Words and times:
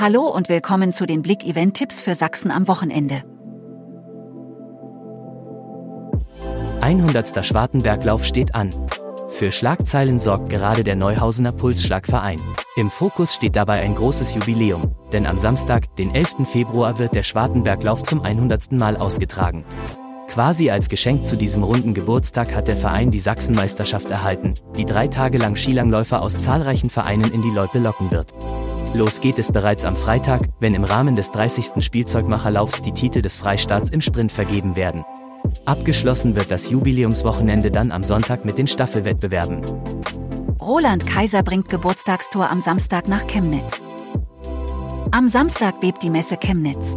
Hallo 0.00 0.28
und 0.28 0.48
willkommen 0.48 0.92
zu 0.92 1.06
den 1.06 1.22
Blick-Event-Tipps 1.22 2.00
für 2.00 2.14
Sachsen 2.14 2.52
am 2.52 2.68
Wochenende. 2.68 3.24
100. 6.80 7.44
Schwartenberglauf 7.44 8.24
steht 8.24 8.54
an. 8.54 8.70
Für 9.28 9.50
Schlagzeilen 9.50 10.20
sorgt 10.20 10.50
gerade 10.50 10.84
der 10.84 10.94
Neuhausener 10.94 11.50
Pulsschlagverein. 11.50 12.40
Im 12.76 12.92
Fokus 12.92 13.34
steht 13.34 13.56
dabei 13.56 13.80
ein 13.80 13.96
großes 13.96 14.36
Jubiläum, 14.36 14.94
denn 15.12 15.26
am 15.26 15.36
Samstag, 15.36 15.96
den 15.96 16.14
11. 16.14 16.48
Februar, 16.48 16.98
wird 16.98 17.16
der 17.16 17.24
Schwartenberglauf 17.24 18.04
zum 18.04 18.22
100. 18.22 18.70
Mal 18.70 18.96
ausgetragen. 18.96 19.64
Quasi 20.28 20.70
als 20.70 20.88
Geschenk 20.88 21.24
zu 21.24 21.34
diesem 21.34 21.64
runden 21.64 21.92
Geburtstag 21.92 22.54
hat 22.54 22.68
der 22.68 22.76
Verein 22.76 23.10
die 23.10 23.18
Sachsenmeisterschaft 23.18 24.12
erhalten, 24.12 24.54
die 24.76 24.84
drei 24.84 25.08
Tage 25.08 25.38
lang 25.38 25.56
Skilangläufer 25.56 26.22
aus 26.22 26.38
zahlreichen 26.38 26.88
Vereinen 26.88 27.32
in 27.32 27.42
die 27.42 27.50
Loipe 27.50 27.80
locken 27.80 28.12
wird. 28.12 28.32
Los 28.94 29.20
geht 29.20 29.38
es 29.38 29.52
bereits 29.52 29.84
am 29.84 29.96
Freitag, 29.96 30.48
wenn 30.60 30.74
im 30.74 30.84
Rahmen 30.84 31.14
des 31.14 31.30
30. 31.30 31.84
Spielzeugmacherlaufs 31.84 32.82
die 32.82 32.92
Titel 32.92 33.20
des 33.20 33.36
Freistaats 33.36 33.90
im 33.90 34.00
Sprint 34.00 34.32
vergeben 34.32 34.76
werden. 34.76 35.04
Abgeschlossen 35.66 36.34
wird 36.34 36.50
das 36.50 36.70
Jubiläumswochenende 36.70 37.70
dann 37.70 37.92
am 37.92 38.02
Sonntag 38.02 38.44
mit 38.44 38.58
den 38.58 38.66
Staffelwettbewerben. 38.66 39.62
Roland 40.60 41.06
Kaiser 41.06 41.42
bringt 41.42 41.68
Geburtstagstor 41.68 42.50
am 42.50 42.60
Samstag 42.60 43.08
nach 43.08 43.26
Chemnitz. 43.26 43.84
Am 45.10 45.28
Samstag 45.28 45.80
bebt 45.80 46.02
die 46.02 46.10
Messe 46.10 46.36
Chemnitz. 46.36 46.96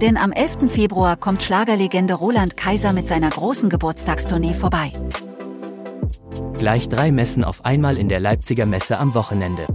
Denn 0.00 0.16
am 0.16 0.32
11. 0.32 0.70
Februar 0.70 1.16
kommt 1.16 1.42
Schlagerlegende 1.42 2.14
Roland 2.14 2.56
Kaiser 2.56 2.92
mit 2.92 3.08
seiner 3.08 3.30
großen 3.30 3.70
Geburtstagstournee 3.70 4.52
vorbei. 4.52 4.92
Gleich 6.58 6.88
drei 6.88 7.10
Messen 7.10 7.44
auf 7.44 7.64
einmal 7.64 7.98
in 7.98 8.08
der 8.08 8.20
Leipziger 8.20 8.66
Messe 8.66 8.98
am 8.98 9.14
Wochenende. 9.14 9.66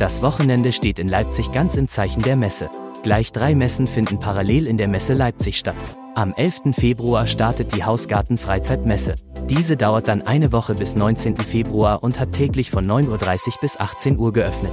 Das 0.00 0.22
Wochenende 0.22 0.72
steht 0.72 0.98
in 0.98 1.08
Leipzig 1.08 1.52
ganz 1.52 1.76
im 1.76 1.86
Zeichen 1.86 2.22
der 2.22 2.34
Messe. 2.34 2.70
Gleich 3.02 3.32
drei 3.32 3.54
Messen 3.54 3.86
finden 3.86 4.18
parallel 4.18 4.66
in 4.66 4.78
der 4.78 4.88
Messe 4.88 5.12
Leipzig 5.12 5.58
statt. 5.58 5.76
Am 6.14 6.32
11. 6.32 6.74
Februar 6.74 7.26
startet 7.26 7.76
die 7.76 7.84
Hausgarten 7.84 8.38
Freizeitmesse. 8.38 9.16
Diese 9.50 9.76
dauert 9.76 10.08
dann 10.08 10.22
eine 10.22 10.52
Woche 10.52 10.74
bis 10.74 10.96
19. 10.96 11.36
Februar 11.36 12.02
und 12.02 12.18
hat 12.18 12.32
täglich 12.32 12.70
von 12.70 12.86
9.30 12.86 13.08
Uhr 13.48 13.54
bis 13.60 13.78
18 13.78 14.18
Uhr 14.18 14.32
geöffnet. 14.32 14.72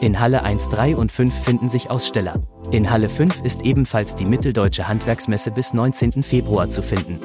In 0.00 0.18
Halle 0.18 0.42
1, 0.42 0.70
3 0.70 0.96
und 0.96 1.12
5 1.12 1.32
finden 1.32 1.68
sich 1.68 1.88
Aussteller. 1.88 2.42
In 2.72 2.90
Halle 2.90 3.08
5 3.08 3.44
ist 3.44 3.62
ebenfalls 3.62 4.16
die 4.16 4.26
Mitteldeutsche 4.26 4.88
Handwerksmesse 4.88 5.52
bis 5.52 5.72
19. 5.72 6.24
Februar 6.24 6.68
zu 6.68 6.82
finden. 6.82 7.20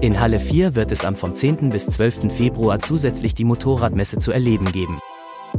In 0.00 0.20
Halle 0.20 0.38
4 0.38 0.76
wird 0.76 0.92
es 0.92 1.04
am 1.04 1.16
vom 1.16 1.34
10. 1.34 1.70
bis 1.70 1.86
12. 1.86 2.32
Februar 2.32 2.78
zusätzlich 2.78 3.34
die 3.34 3.44
Motorradmesse 3.44 4.18
zu 4.18 4.30
erleben 4.30 4.70
geben. 4.70 5.00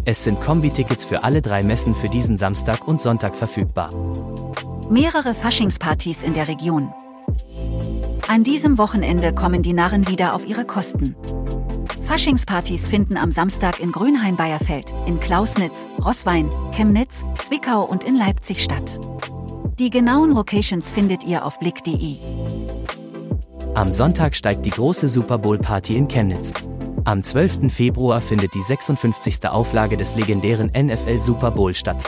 Es 0.09 0.23
sind 0.23 0.41
Kombi-Tickets 0.41 1.05
für 1.05 1.23
alle 1.23 1.39
drei 1.39 1.61
Messen 1.61 1.93
für 1.93 2.09
diesen 2.09 2.35
Samstag 2.35 2.87
und 2.87 2.99
Sonntag 2.99 3.35
verfügbar. 3.35 3.91
Mehrere 4.89 5.35
Faschingspartys 5.35 6.23
in 6.23 6.33
der 6.33 6.47
Region. 6.47 6.91
An 8.27 8.43
diesem 8.43 8.79
Wochenende 8.79 9.35
kommen 9.35 9.61
die 9.61 9.73
Narren 9.73 10.07
wieder 10.07 10.33
auf 10.33 10.47
ihre 10.47 10.65
Kosten. 10.65 11.15
Faschingspartys 12.07 12.87
finden 12.87 13.17
am 13.17 13.29
Samstag 13.29 13.79
in 13.79 13.91
Grünhain-Bayerfeld, 13.91 14.95
in 15.05 15.19
Klausnitz, 15.19 15.87
Rosswein, 16.03 16.49
Chemnitz, 16.71 17.23
Zwickau 17.43 17.83
und 17.83 18.03
in 18.03 18.17
Leipzig 18.17 18.63
statt. 18.63 18.99
Die 19.77 19.91
genauen 19.91 20.33
Locations 20.33 20.89
findet 20.89 21.23
ihr 21.23 21.45
auf 21.45 21.59
blick.de. 21.59 22.15
Am 23.75 23.93
Sonntag 23.93 24.35
steigt 24.35 24.65
die 24.65 24.71
große 24.71 25.07
Super 25.07 25.37
Bowl 25.37 25.59
Party 25.59 25.97
in 25.97 26.07
Chemnitz. 26.07 26.51
Am 27.09 27.23
12. 27.23 27.73
Februar 27.73 28.21
findet 28.21 28.53
die 28.53 28.61
56. 28.61 29.49
Auflage 29.49 29.97
des 29.97 30.13
legendären 30.13 30.69
NFL 30.79 31.17
Super 31.17 31.49
Bowl 31.49 31.73
statt. 31.73 32.03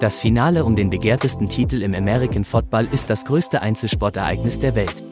Das 0.00 0.18
Finale 0.18 0.64
um 0.64 0.74
den 0.74 0.90
begehrtesten 0.90 1.48
Titel 1.48 1.80
im 1.80 1.94
American 1.94 2.42
Football 2.42 2.88
ist 2.90 3.08
das 3.08 3.24
größte 3.24 3.62
Einzelsportereignis 3.62 4.58
der 4.58 4.74
Welt. 4.74 5.04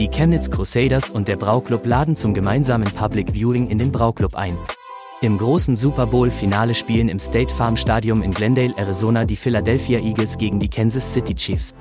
Die 0.00 0.08
Chemnitz 0.08 0.50
Crusaders 0.50 1.10
und 1.10 1.28
der 1.28 1.36
Brauclub 1.36 1.86
laden 1.86 2.16
zum 2.16 2.34
gemeinsamen 2.34 2.90
Public 2.90 3.32
Viewing 3.32 3.68
in 3.68 3.78
den 3.78 3.92
Brauclub 3.92 4.34
ein. 4.34 4.58
Im 5.20 5.38
großen 5.38 5.76
Super 5.76 6.06
Bowl-Finale 6.06 6.74
spielen 6.74 7.08
im 7.08 7.20
State 7.20 7.54
Farm 7.54 7.76
Stadium 7.76 8.24
in 8.24 8.32
Glendale, 8.32 8.74
Arizona 8.76 9.24
die 9.24 9.36
Philadelphia 9.36 10.00
Eagles 10.00 10.36
gegen 10.36 10.58
die 10.58 10.68
Kansas 10.68 11.12
City 11.12 11.36
Chiefs. 11.36 11.76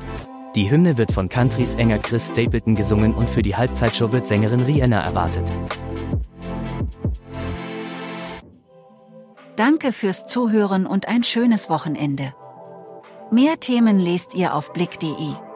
Die 0.55 0.69
Hymne 0.69 0.99
wird 0.99 1.11
von 1.11 1.27
Countrys 1.27 1.73
enger 1.73 1.97
Chris 1.97 2.29
Stapleton 2.29 2.75
gesungen 2.75 3.15
und 3.15 3.31
für 3.31 3.41
die 3.41 3.55
Halbzeitshow 3.55 4.11
wird 4.11 4.27
Sängerin 4.27 4.61
Rihanna 4.61 5.01
erwartet. 5.01 5.51
Danke 9.55 9.91
fürs 9.91 10.25
Zuhören 10.25 10.87
und 10.87 11.07
ein 11.07 11.23
schönes 11.23 11.69
Wochenende. 11.69 12.33
Mehr 13.29 13.59
Themen 13.59 13.99
lest 13.99 14.33
ihr 14.33 14.55
auf 14.55 14.73
blick.de. 14.73 15.52